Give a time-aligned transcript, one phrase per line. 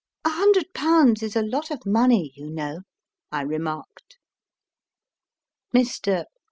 [0.25, 2.79] A hundred pounds is a lot of money, you know/
[3.31, 4.17] I remarked.
[5.75, 6.25] Mr.